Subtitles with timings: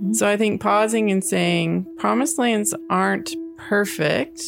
[0.00, 0.12] Mm-hmm.
[0.12, 4.42] So I think pausing and saying promised lands aren't perfect.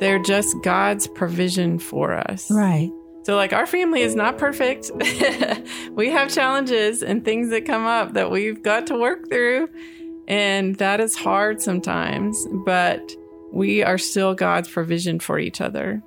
[0.00, 2.50] They're just God's provision for us.
[2.50, 2.90] Right.
[3.24, 4.90] So, like, our family is not perfect.
[5.92, 9.70] we have challenges and things that come up that we've got to work through.
[10.28, 12.36] And that is hard sometimes,
[12.66, 13.00] but
[13.50, 16.02] we are still God's provision for each other.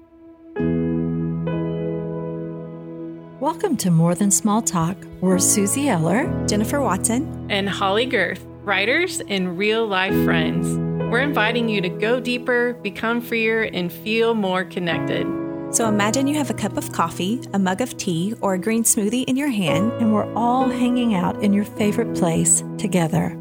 [3.40, 4.98] Welcome to More Than Small Talk.
[5.22, 10.68] We're Suzie Eller, Jennifer Watson, and Holley Gerth, writers and real life friends.
[11.10, 15.26] We're inviting you to go deeper, become freer, and feel more connected.
[15.72, 18.84] So imagine you have a cup of coffee, a mug of tea, or a green
[18.84, 23.38] smoothie in your hand, and we're all hanging out in your favorite place together.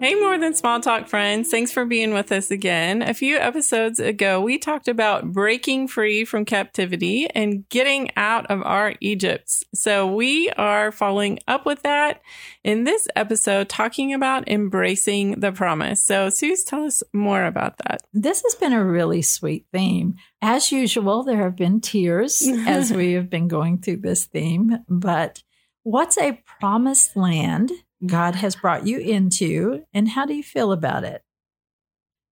[0.00, 1.50] Hey, more than small talk friends.
[1.50, 3.02] Thanks for being with us again.
[3.02, 8.62] A few episodes ago, we talked about breaking free from captivity and getting out of
[8.62, 9.64] our Egypts.
[9.74, 12.22] So we are following up with that
[12.62, 16.04] in this episode, talking about embracing the promise.
[16.04, 18.02] So Suze, tell us more about that.
[18.12, 20.14] This has been a really sweet theme.
[20.40, 25.42] As usual, there have been tears as we have been going through this theme, but
[25.82, 27.72] what's a promised land?
[28.04, 31.22] God has brought you into, and how do you feel about it?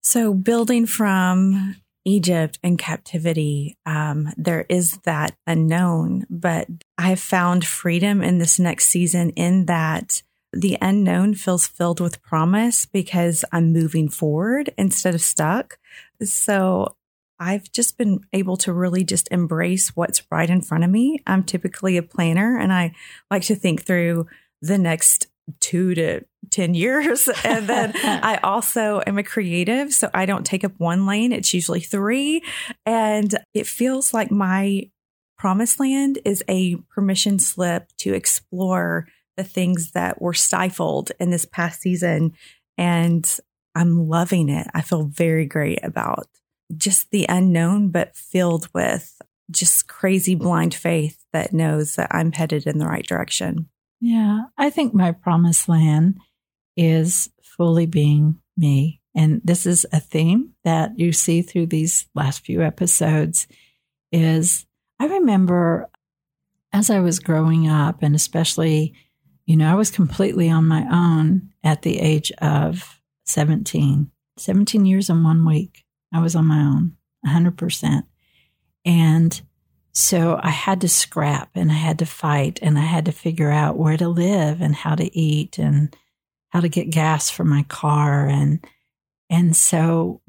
[0.03, 8.23] So, building from Egypt and captivity, um, there is that unknown, but I've found freedom
[8.23, 14.09] in this next season in that the unknown feels filled with promise because I'm moving
[14.09, 15.79] forward instead of stuck.
[16.23, 16.95] So,
[17.39, 21.23] I've just been able to really just embrace what's right in front of me.
[21.27, 22.95] I'm typically a planner and I
[23.31, 24.27] like to think through
[24.63, 25.27] the next
[25.61, 27.29] two to 10 years.
[27.45, 29.93] And then I also am a creative.
[29.93, 31.33] So I don't take up one lane.
[31.33, 32.43] It's usually three.
[32.85, 34.91] And it feels like my
[35.39, 41.45] promised land is a permission slip to explore the things that were stifled in this
[41.45, 42.33] past season.
[42.79, 43.39] And
[43.75, 44.67] I'm loving it.
[44.75, 46.27] I feel very great about
[46.77, 49.21] just the unknown, but filled with
[49.51, 53.69] just crazy blind faith that knows that I'm headed in the right direction.
[54.01, 56.19] Yeah, I think my promised land
[56.77, 59.01] is fully being me.
[59.15, 63.47] And this is a theme that you see through these last few episodes
[64.13, 64.67] is
[65.01, 65.91] I remember
[66.73, 68.95] as I was growing up and especially
[69.47, 75.11] you know I was completely on my own at the age of 17 17 years
[75.11, 76.97] and 1 week I was on my own
[77.27, 78.03] 100%
[78.85, 79.43] and
[79.97, 83.51] so I had to scrap and I had to fight and I had to figure
[83.51, 85.97] out where to live and how to eat and
[86.51, 88.63] how to get gas for my car and
[89.31, 90.21] and so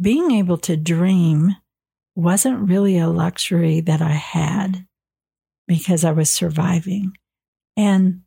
[0.00, 1.54] being able to dream
[2.14, 4.86] wasn't really a luxury that I had
[5.68, 7.12] because I was surviving.
[7.76, 8.22] And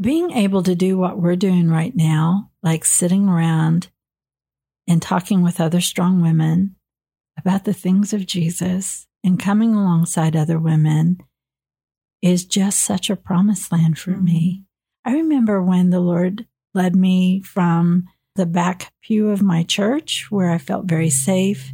[0.00, 3.88] being able to do what we're doing right now, like sitting around
[4.88, 6.76] and talking with other strong women
[7.36, 11.18] about the things of Jesus and coming alongside other women
[12.22, 14.62] is just such a promised land for me.
[15.06, 15.10] Mm-hmm.
[15.10, 18.06] I remember when the Lord led me from
[18.36, 21.72] the back pew of my church, where I felt very safe,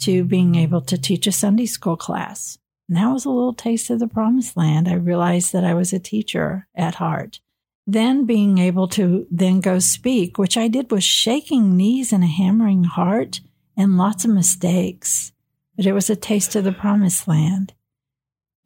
[0.00, 2.58] to being able to teach a Sunday school class.
[2.88, 4.88] And that was a little taste of the promised land.
[4.88, 7.40] I realized that I was a teacher at heart.
[7.86, 12.28] Then being able to then go speak, which I did with shaking knees and a
[12.28, 13.40] hammering heart
[13.76, 15.32] and lots of mistakes
[15.80, 17.72] but it was a taste of the promised land.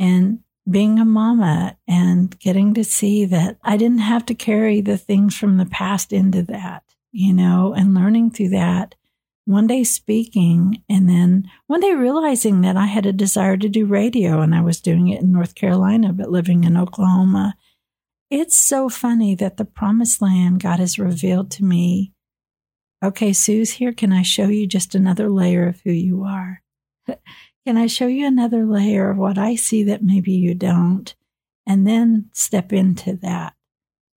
[0.01, 4.99] And being a mama and getting to see that I didn't have to carry the
[4.99, 6.83] things from the past into that,
[7.13, 8.97] you know, and learning through that.
[9.45, 13.87] One day speaking, and then one day realizing that I had a desire to do
[13.87, 17.55] radio, and I was doing it in North Carolina, but living in Oklahoma.
[18.29, 22.13] It's so funny that the promised land God has revealed to me.
[23.05, 26.64] Okay, Sue's here, can I show you just another layer of who you are?
[27.07, 31.15] Can I show you another layer of what I see that maybe you don't?
[31.67, 33.55] And then step into that.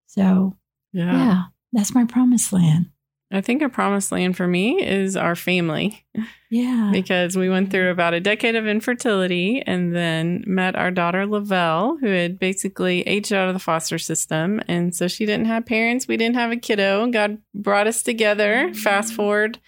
[0.07, 0.57] So,
[0.92, 2.88] yeah, yeah that's my promised land.
[3.30, 6.06] I think a promised land for me is our family.
[6.50, 6.92] Yeah.
[6.94, 11.98] because we went through about a decade of infertility and then met our daughter Lavelle,
[11.98, 14.62] who had basically aged out of the foster system.
[14.69, 16.07] And so she didn't have parents.
[16.07, 17.07] We didn't have a kiddo.
[17.07, 18.68] God brought us together.
[18.68, 18.75] Mm-hmm.
[18.75, 19.60] Fast forward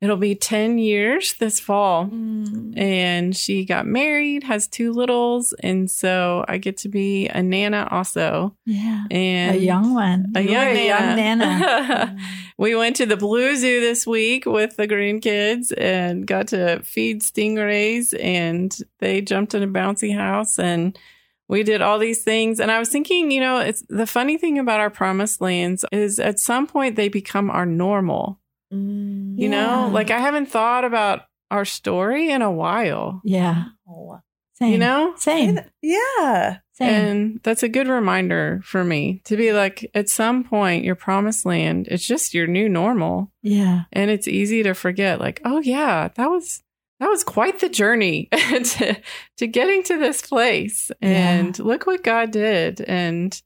[0.00, 2.06] it'll be 10 years this fall.
[2.06, 2.78] Mm.
[2.78, 5.52] And she got married, has two littles.
[5.62, 8.56] And so I get to be a Nana also.
[8.64, 9.04] Yeah.
[9.10, 10.32] And a young one.
[10.34, 10.84] A young Nana.
[10.84, 12.16] young Nana.
[12.58, 17.20] we went to the Blue Zoo this week with the grandkids and got to feed
[17.22, 20.98] stingrays and they jumped in a bouncy house and
[21.46, 22.60] we did all these things.
[22.60, 26.20] And I was thinking, you know, it's the funny thing about our promised lands is
[26.20, 28.38] at some point they become our normal.
[28.72, 29.09] Mm.
[29.40, 29.64] You Yeah.
[29.86, 33.20] know, like I haven't thought about our story in a while.
[33.24, 33.64] Yeah.
[33.88, 34.20] Oh.
[34.54, 34.72] Same.
[34.72, 35.14] You know?
[35.16, 35.58] Same.
[35.80, 36.58] Yeah.
[36.72, 36.88] Same.
[36.88, 41.46] And that's a good reminder for me to be like, at some point, your promised
[41.46, 43.32] land, it's just your new normal.
[43.42, 43.82] yeah.
[43.92, 46.62] And it's easy to forget, like, oh, yeah, that was.
[47.00, 49.00] That was quite the journey to,
[49.38, 50.90] to getting to this place.
[51.00, 52.82] And look what God did.
[52.82, 53.40] And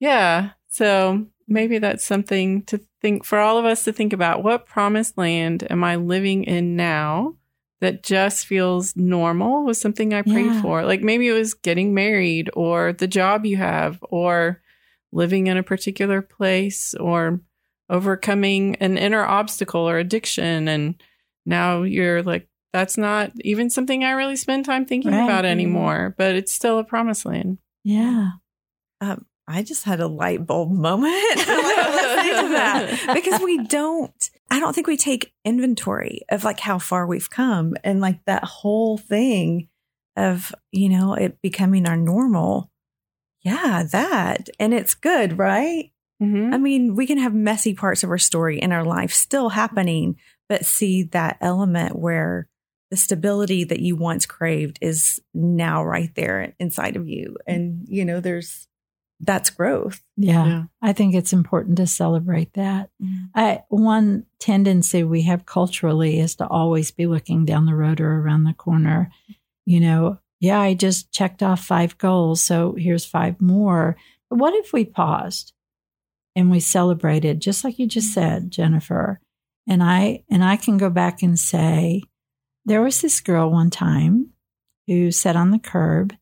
[0.00, 4.42] yeah, so maybe that's something to think for all of us to think about.
[4.42, 7.34] What promised land am I living in now
[7.80, 10.62] that just feels normal was something I prayed Yeah.
[10.62, 10.84] for?
[10.84, 14.62] Like maybe it was getting married or the job you have or
[15.12, 17.40] living in a particular place or
[17.88, 20.68] overcoming an inner obstacle or addiction.
[20.68, 21.02] And
[21.44, 25.24] now you're like, that's not even something I really spend time thinking Right.
[25.24, 27.58] about anymore, but it's still a promised land.
[27.82, 28.30] Yeah.
[29.00, 34.86] Um, I just had a light bulb moment that because we don't, I don't think
[34.86, 39.68] we take inventory of like how far we've come and like that whole thing
[40.16, 42.70] of, you know, it becoming our normal.
[43.42, 44.48] Yeah, that.
[44.58, 45.90] And it's good, right?
[46.22, 46.52] Mhm.
[46.52, 50.16] I mean, we can have messy parts of our story in our life still happening,
[50.48, 52.48] but see that element where
[52.90, 57.36] the stability that you once craved is now right there inside of you.
[57.46, 58.66] And, you know, there's,
[59.20, 60.02] that's growth.
[60.16, 60.46] Yeah.
[60.46, 60.62] Yeah.
[60.80, 62.90] I think it's important to celebrate that.
[63.02, 63.24] Mm-hmm.
[63.34, 68.18] I, one tendency we have culturally is to always be looking down the road or
[68.18, 69.10] around the corner.
[69.66, 73.96] You know, yeah, I just checked off five goals, so here's five more.
[74.30, 75.52] But what if we paused
[76.34, 78.28] and we celebrated, just like you just mm-hmm.
[78.28, 79.20] said, Jennifer?
[79.68, 82.02] And I and I can go back and say,
[82.64, 84.30] there was this girl one time
[84.86, 86.14] who sat on the curb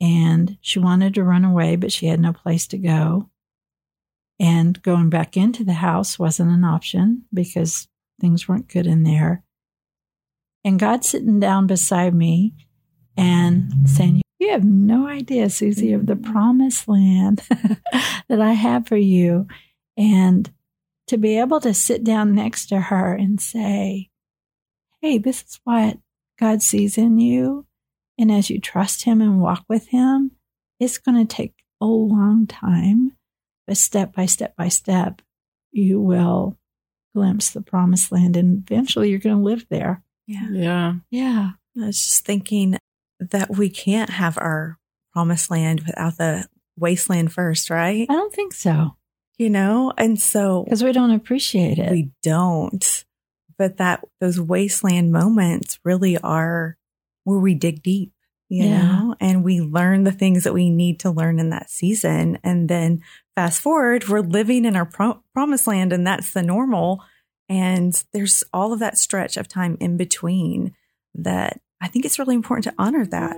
[0.00, 3.28] and she wanted to run away, but she had no place to go.
[4.38, 7.88] And going back into the house wasn't an option because
[8.20, 9.44] things weren't good in there.
[10.64, 12.54] And God sitting down beside me
[13.16, 17.42] and saying, You have no idea, Susie, of the promised land
[18.28, 19.46] that I have for you.
[19.96, 20.50] And
[21.08, 24.08] to be able to sit down next to her and say,
[25.02, 25.98] Hey, this is what
[26.38, 27.66] God sees in you.
[28.20, 30.32] And as you trust Him and walk with Him,
[30.78, 33.16] it's going to take a long time,
[33.66, 35.22] but step by step by step,
[35.72, 36.58] you will
[37.14, 40.02] glimpse the promised land and eventually you're going to live there.
[40.26, 40.48] Yeah.
[40.50, 40.94] Yeah.
[41.10, 41.50] Yeah.
[41.80, 42.76] I was just thinking
[43.18, 44.76] that we can't have our
[45.14, 46.46] promised land without the
[46.76, 48.06] wasteland first, right?
[48.08, 48.96] I don't think so
[49.38, 51.90] You know, and so because we don't appreciate it.
[51.90, 53.04] we don't.
[53.58, 56.76] But that those wasteland moments really are
[57.30, 58.12] where we dig deep,
[58.48, 58.82] you Yeah.
[58.82, 62.38] know, and we learn the things that we need to learn in that season.
[62.42, 63.02] And then
[63.34, 67.02] fast forward, we're living in our pro- promised land, and that's the normal.
[67.48, 70.74] And there's all of that stretch of time in between
[71.14, 73.36] that I think it's really important to honor that.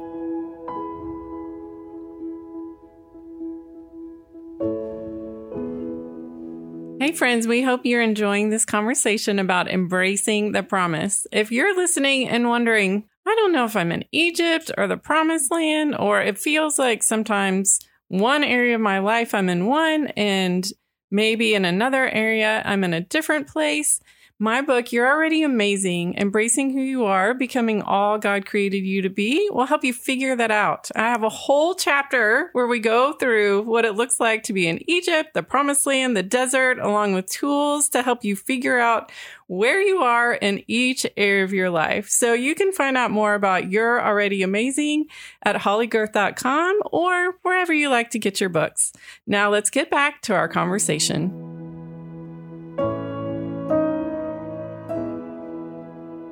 [7.01, 11.27] Hey, friends, we hope you're enjoying this conversation about embracing the promise.
[11.33, 15.51] If you're listening and wondering, I don't know if I'm in Egypt or the promised
[15.51, 20.67] land, or it feels like sometimes one area of my life I'm in one, and
[21.11, 24.01] maybe in another area I'm in a different place.
[24.43, 29.09] My book, You're Already Amazing Embracing Who You Are, Becoming All God Created You to
[29.09, 30.91] Be, will help you figure that out.
[30.97, 34.67] I have a whole chapter where we go through what it looks like to be
[34.67, 39.13] in Egypt, the promised land, the desert, along with tools to help you figure out
[39.47, 42.09] where you are in each area of your life.
[42.09, 45.07] So you can find out more about You're Already Amazing
[45.45, 48.93] at holleygerth.com or wherever you like to get your books.
[49.25, 51.52] Now let's get back to our conversation.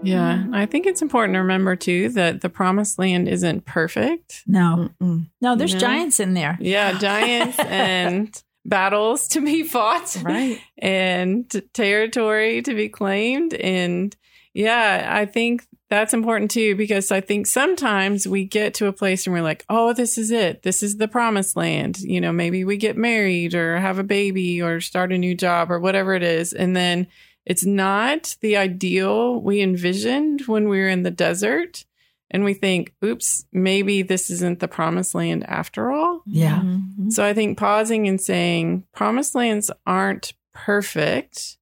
[0.03, 0.55] Yeah, mm-hmm.
[0.55, 4.43] I think it's important to remember too that the promised land isn't perfect.
[4.47, 5.27] no, Mm-mm.
[5.41, 5.81] no, there's No.
[5.81, 6.57] giants in there.
[6.61, 10.61] Yeah, giants and battles to be fought Right.
[10.79, 13.55] and territory to be claimed.
[13.55, 14.15] And
[14.55, 19.27] yeah, I think that's important too, because I think sometimes we get to a place
[19.27, 20.63] and we're like, oh, this is it.
[20.63, 21.99] This is the promised land.
[22.01, 25.71] You know, maybe we get married or have a baby or start a new job
[25.73, 26.53] or whatever it is.
[26.53, 27.07] And then
[27.51, 31.85] it's not the ideal we envisioned when we were in the desert.
[32.31, 36.23] And we think, oops, maybe this isn't the promised land after all.
[36.27, 36.61] Yeah.
[36.61, 37.11] Mhm.
[37.11, 41.59] So I think pausing and saying promised lands aren't perfect.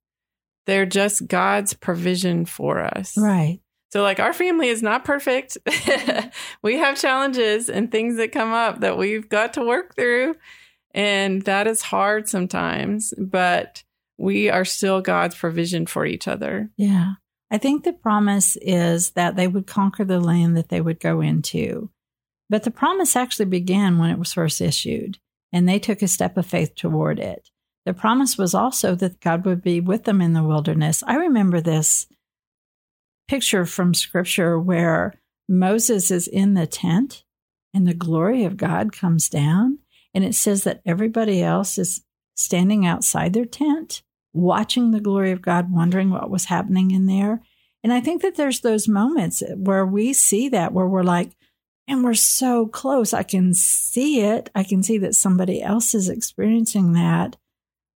[0.66, 3.16] They're just God's provision for us.
[3.16, 3.60] Right.
[3.90, 5.56] So, like, our family is not perfect.
[6.62, 10.36] we have challenges and things that come up that we've got to work through.
[10.92, 13.84] And that is hard sometimes, but
[14.18, 16.70] we are still God's provision for each other.
[16.76, 17.14] Yeah.
[17.50, 21.20] I think the promise is that they would conquer the land that they would go
[21.20, 21.90] into.
[22.50, 25.18] But the promise actually began when it was first issued,
[25.52, 27.48] and they took a step of faith toward it.
[27.86, 31.02] The promise was also that God would be with them in the wilderness.
[31.06, 32.06] I remember this
[33.28, 35.14] picture from scripture where
[35.48, 37.24] Moses is in the tent
[37.72, 39.78] and the glory of God comes down.
[40.14, 42.02] And it says that everybody else is
[42.34, 44.02] standing outside their tent,
[44.38, 47.40] watching the glory of God, wondering what was happening in there.
[47.82, 51.30] And I think that there's those moments where we see that, where we're like,
[51.86, 53.12] and we're so close.
[53.12, 54.50] I can see it.
[54.54, 57.36] I can see that somebody else is experiencing that,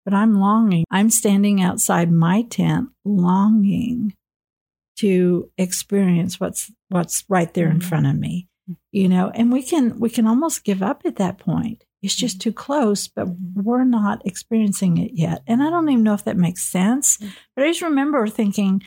[0.05, 0.85] but I'm longing.
[0.91, 4.13] I'm standing outside my tent, longing
[4.97, 7.87] to experience what's what's right there in mm-hmm.
[7.87, 8.49] front of me
[8.91, 12.37] you know and we can we can almost give up at that point it's just
[12.37, 12.49] mm-hmm.
[12.49, 16.37] too close but we're not experiencing it yet and i don't even know if that
[16.37, 17.31] makes sense mm.
[17.55, 18.81] but i just remember thinking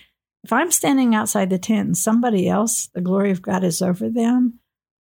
[0.44, 4.08] if i'm standing outside the tent and somebody else the glory of god is over
[4.08, 4.58] them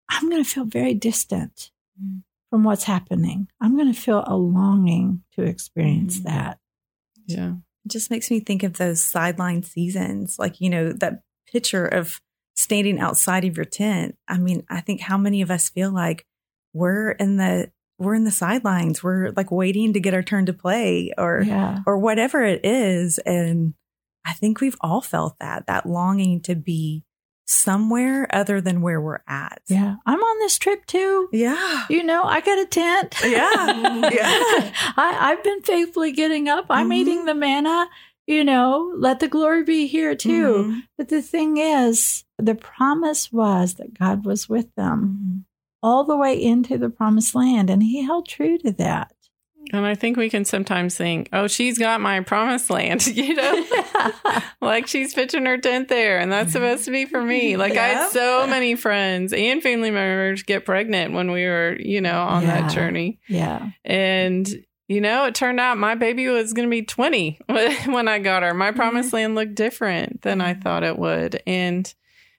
[0.09, 1.71] i'm going to feel very distant
[2.01, 2.21] mm.
[2.49, 6.29] from what's happening i'm going to feel a longing to experience mm-hmm.
[6.29, 6.59] that
[7.25, 7.53] yeah
[7.87, 12.19] it just makes me think of those sideline seasons, like, you know, that picture of
[12.53, 14.17] standing outside of your tent.
[14.27, 16.25] I mean, I think how many of us feel like
[16.73, 19.03] we're in the we're in the sidelines.
[19.03, 21.79] We're like waiting to get our turn to play or yeah.
[21.85, 23.17] or whatever it is.
[23.19, 23.73] And
[24.25, 27.03] I think we've all felt that, that longing to be
[27.47, 29.61] somewhere other than where we're at.
[29.67, 29.95] Yeah.
[30.05, 31.29] I'm on this trip too.
[31.31, 31.85] Yeah.
[31.89, 33.15] You know, I got a tent.
[33.23, 33.29] Yeah.
[34.11, 34.71] yeah.
[34.97, 36.65] I, I've been faithfully getting up.
[36.69, 36.93] I'm mm-hmm.
[36.93, 37.87] eating the manna.
[38.27, 40.53] You know, let the glory be here too.
[40.53, 40.79] Mm-hmm.
[40.97, 45.37] But the thing is, the promise was that God was with them mm-hmm.
[45.87, 49.13] All the way into the promised land, and He held true to that.
[49.71, 53.65] And I think we can sometimes think, oh, she's got my promised land, you know,
[54.61, 57.57] like she's pitching her tent there and that's supposed to be for me.
[57.57, 57.83] Like yeah.
[57.83, 62.21] I had so many friends and family members get pregnant when we were, you know,
[62.21, 62.61] on yeah.
[62.61, 63.19] that journey.
[63.27, 63.71] Yeah.
[63.83, 64.47] And,
[64.87, 67.39] you know, it turned out my baby was going to be 20
[67.87, 68.53] when I got her.
[68.53, 68.77] My mm-hmm.
[68.77, 70.61] promised land looked different than I mm-hmm.
[70.61, 71.41] thought it would.
[71.45, 71.93] And,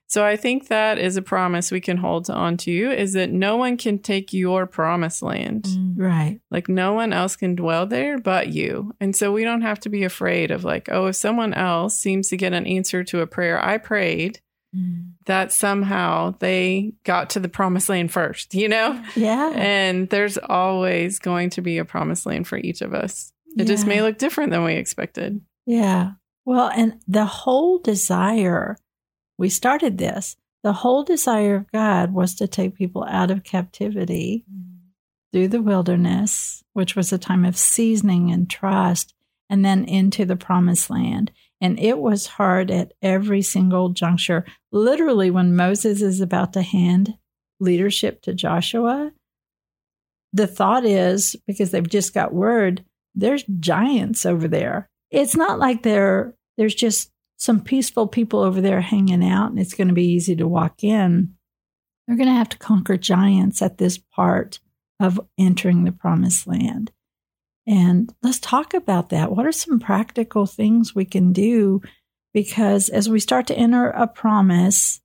[0.09, 3.57] so I think that is a promise we can hold on to is that no
[3.57, 5.65] one can take your promised land.
[5.65, 5.93] Mm.
[5.97, 6.39] Right.
[6.49, 8.95] Like no one else can dwell there but you.
[8.99, 12.29] And so we don't have to be afraid of like, oh, if someone else seems
[12.29, 14.41] to get an answer to a prayer I prayed,
[14.75, 15.11] mm.
[15.27, 18.99] that somehow they got to the promised land first, you know?
[19.15, 19.51] Yeah.
[19.53, 23.31] And there's always going to be a promised land for each of us.
[23.55, 23.65] It yeah.
[23.65, 25.39] just may look different than we expected.
[25.67, 26.13] Yeah.
[26.45, 28.75] Well, and the whole desire
[29.39, 30.35] we started this.
[30.63, 34.43] The whole desire of God was to take people out of captivity
[35.31, 39.13] through the wilderness, which was a time of seasoning and trust,
[39.49, 41.31] and then into the promised land.
[41.61, 44.45] And it was hard at every single juncture.
[44.73, 47.17] Literally, when Moses is about to hand
[47.61, 49.13] leadership to Joshua,
[50.33, 52.83] the thought is because they've just got word,
[53.15, 54.89] there's giants over there.
[55.11, 59.73] It's not like there there's just some peaceful people over there hanging out and it's
[59.73, 61.33] going to be easy to walk in.
[62.05, 64.59] They're going to have to conquer giants at this part
[64.99, 66.91] of entering the promised land.
[67.65, 69.31] And let's talk about that.
[69.31, 71.81] What are some practical things we can do?
[72.33, 74.99] Because as we start to enter a promise,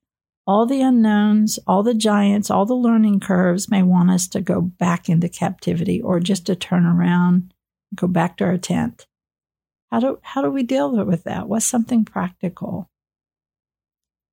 [0.46, 4.60] all the unknowns, all the giants, all the learning curves may want us to go
[4.60, 7.54] back into captivity or just to turn around,
[7.90, 9.06] and go back to our tent.
[9.94, 11.48] How do how do we deal with that?
[11.48, 12.90] What's something practical?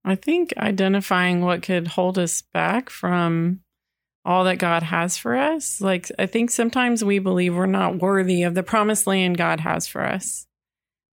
[0.03, 3.60] I think identifying what could hold us back from
[4.25, 5.80] all that God has for us.
[5.80, 9.86] Like I think sometimes we believe we're not worthy of the promised land God has
[9.86, 10.48] for us.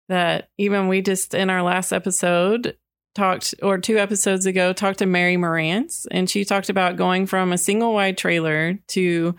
[0.09, 2.77] That even we just in our last episode
[3.15, 7.51] talked or two episodes ago talked to Mary Marantz and she talked about going from
[7.51, 9.35] a single wide trailer to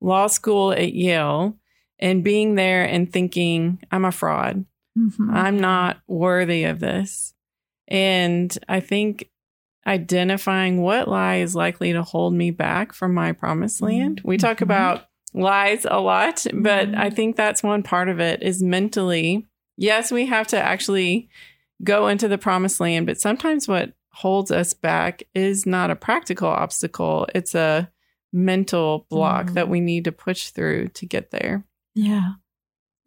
[0.00, 1.58] law school at Yale
[1.98, 4.64] and being there and thinking, I'm a fraud.
[4.98, 5.30] Mm-hmm.
[5.32, 7.34] I'm not worthy of this.
[7.88, 9.30] And I think
[9.86, 14.20] identifying what lie is likely to hold me back from my promised land.
[14.24, 14.64] We talk mm-hmm.
[14.64, 17.00] about lies a lot, but mm-hmm.
[17.00, 19.46] I think that's one part of it is mentally.
[19.76, 21.28] Yes, we have to actually
[21.84, 26.48] go into the promised land, but sometimes what holds us back is not a practical
[26.48, 27.28] obstacle.
[27.34, 27.90] It's a
[28.32, 29.72] mental block that mm-hmm.
[29.72, 31.64] we need to push through to get there.
[31.96, 32.34] Yeah.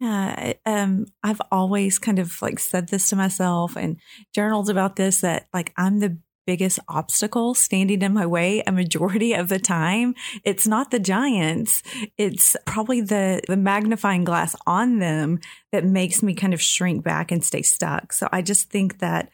[0.00, 3.98] Yeah, um, I've always kind of like said this to myself and
[4.34, 9.34] journaled about this that like I'm the biggest obstacle standing in my way a majority
[9.34, 10.14] of the time.
[10.44, 11.82] It's not the giants.
[12.18, 15.40] It's probably the, the magnifying glass on them
[15.72, 18.12] that makes me kind of shrink back and stay stuck.
[18.12, 19.30] So I just think that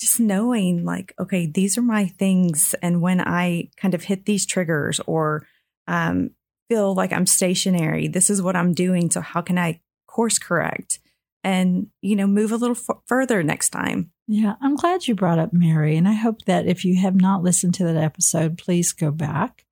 [0.00, 2.74] just knowing like, okay, these are my things.
[2.82, 5.46] And when I kind of hit these triggers or,
[5.88, 6.30] um,
[6.74, 9.10] feel like I'm stationary, this is what I'm doing.
[9.10, 10.98] So how can I course correct
[11.44, 14.10] and, you know, move a little f- further next time?
[14.26, 15.96] Yeah, I'm glad you brought up Mary.
[15.96, 19.64] And I hope that if you have not listened to that episode, please go back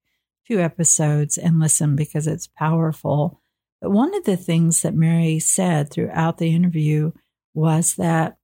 [0.47, 3.41] two episodes and listen because it's powerful.
[3.81, 7.13] But one of the things that Mary said throughout the interview
[7.53, 8.37] was that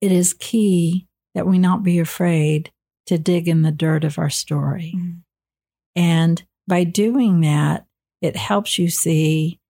[0.00, 2.70] it is key that we not be afraid
[3.08, 4.94] to dig in the dirt of our story.
[4.96, 5.18] Mm.
[5.94, 7.86] And by doing that,
[8.20, 9.60] it helps you see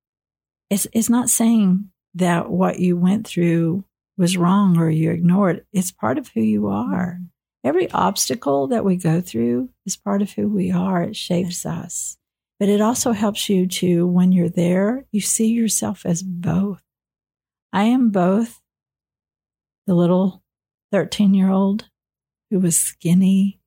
[0.73, 3.85] it's, it's not saying that what you went through
[4.17, 5.59] was wrong or you ignored.
[5.59, 5.67] it.
[5.71, 7.19] It's part of who you are.
[7.19, 7.25] Mm-hmm.
[7.65, 11.03] Every obstacle that we go through is part of who we are.
[11.03, 12.17] It shapes us.
[12.59, 16.81] But it also helps you to, when you're there, you see yourself as both.
[17.73, 18.61] I am both
[19.87, 20.43] the little
[20.91, 21.91] 13 year old
[22.51, 23.61] who was skinny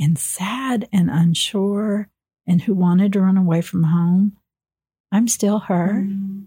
[0.00, 2.08] and sad and unsure
[2.46, 4.36] and who wanted to run away from home.
[5.12, 6.04] I'm still her.
[6.06, 6.46] Mm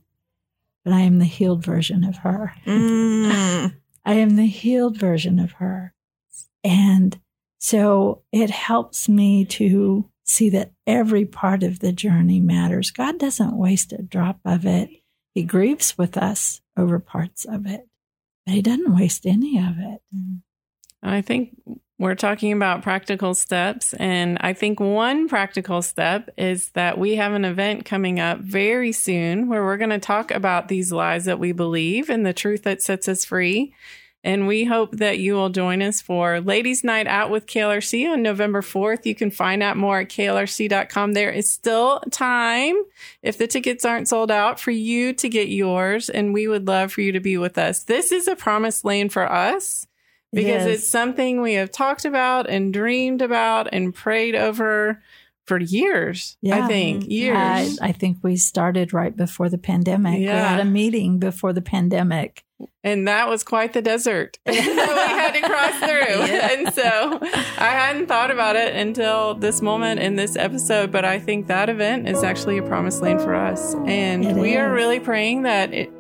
[0.83, 2.53] but I am the healed version of her.
[2.65, 3.75] Mm.
[4.05, 5.93] I am the healed version of her.
[6.63, 7.19] And
[7.59, 12.91] so it helps me to see that every part of the journey matters.
[12.91, 14.89] God doesn't waste a drop of it.
[15.35, 17.87] He grieves with us over parts of it,
[18.45, 20.01] but He doesn't waste any of it.
[20.11, 20.41] And
[21.03, 21.55] I think
[21.99, 23.93] we're talking about practical steps.
[23.93, 28.93] And I think one practical step is that we have an event coming up very
[28.93, 32.63] soon where we're going to talk about these lies that we believe and the truth
[32.63, 33.73] that sets us free.
[34.23, 38.21] And we hope that you will join us for Ladies Night Out with KLRC on
[38.21, 39.05] November 4th.
[39.05, 41.13] You can find out more at klrc.com.
[41.13, 42.75] There is still time
[43.21, 46.09] if the tickets aren't sold out for you to get yours.
[46.09, 47.83] And we would love for you to be with us.
[47.83, 49.85] This is a promised land for us
[50.31, 50.79] because yes.
[50.79, 55.01] it's something we have talked about and dreamed about and prayed over
[55.49, 56.37] for years.
[56.41, 56.63] Yeah.
[56.63, 57.11] I think mm-hmm.
[57.11, 57.79] years.
[57.81, 60.19] I, I, think we started right before the pandemic.
[60.19, 60.35] Yeah.
[60.35, 62.45] We had a meeting before the pandemic.
[62.83, 66.25] And that was quite the desert that we had to cross through.
[66.25, 66.49] Yeah.
[66.59, 67.19] And so
[67.57, 71.69] I hadn't thought about it until this moment in this episode, but I think that
[71.69, 73.75] event is actually a promised land for us.
[73.85, 74.57] And it we is.
[74.57, 75.91] are really praying that it,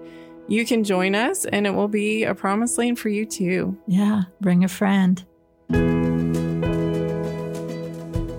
[0.49, 3.77] you can join us and it will be a promised land for you too.
[3.87, 5.23] Yeah, bring a friend.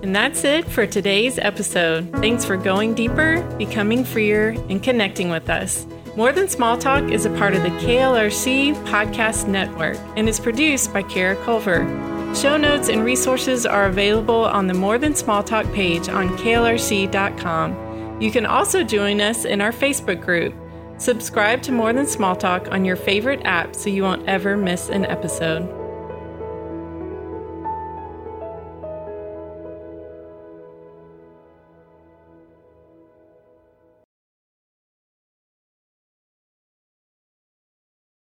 [0.03, 2.11] And that's it for today's episode.
[2.17, 5.87] Thanks for going deeper, becoming freer, and connecting with us.
[6.17, 10.91] More Than Small Talk is a part of the KLRC Podcast Network and is produced
[10.91, 11.85] by Kara Culver.
[12.35, 18.21] Show notes and resources are available on the More Than Small Talk page on klrc.com.
[18.21, 20.53] You can also join us in our Facebook group.
[21.01, 24.87] Subscribe to More Than Small Talk on your favorite app so you won't ever miss
[24.87, 25.80] an episode.